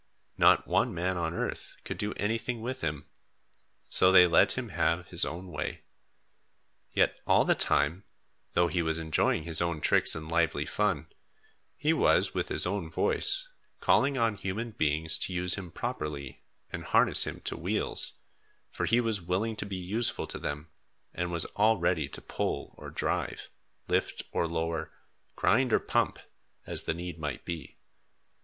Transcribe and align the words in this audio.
Not 0.35 0.65
one 0.67 0.95
man 0.95 1.15
on 1.15 1.35
earth 1.35 1.77
could 1.85 1.99
do 1.99 2.13
anything 2.15 2.59
with 2.61 2.81
him. 2.81 3.05
So 3.87 4.11
they 4.11 4.25
let 4.25 4.53
him 4.53 4.69
have 4.69 5.05
his 5.09 5.23
own 5.25 5.51
way. 5.51 5.83
Yet 6.91 7.19
all 7.27 7.45
the 7.45 7.53
time, 7.53 8.03
though 8.53 8.67
he 8.67 8.81
was 8.81 8.97
enjoying 8.97 9.43
his 9.43 9.61
own 9.61 9.79
tricks 9.79 10.15
and 10.15 10.27
lively 10.27 10.65
fun, 10.65 11.05
he 11.77 11.93
was, 11.93 12.33
with 12.33 12.49
his 12.49 12.65
own 12.65 12.89
voice, 12.89 13.47
calling 13.79 14.17
on 14.17 14.37
human 14.37 14.71
beings 14.71 15.19
to 15.19 15.33
use 15.33 15.53
him 15.53 15.69
properly, 15.69 16.41
and 16.71 16.83
harness 16.85 17.27
him 17.27 17.39
to 17.41 17.55
wheels; 17.55 18.13
for 18.71 18.85
he 18.85 18.99
was 18.99 19.21
willing 19.21 19.55
to 19.57 19.67
be 19.67 19.75
useful 19.77 20.25
to 20.25 20.39
them, 20.39 20.71
and 21.13 21.31
was 21.31 21.45
all 21.55 21.77
ready 21.77 22.09
to 22.09 22.21
pull 22.23 22.73
or 22.75 22.89
drive, 22.89 23.51
lift 23.87 24.23
or 24.31 24.47
lower, 24.47 24.91
grind 25.35 25.71
or 25.71 25.79
pump, 25.79 26.17
as 26.65 26.85
the 26.85 26.93
need 26.95 27.19
might 27.19 27.45
be. 27.45 27.77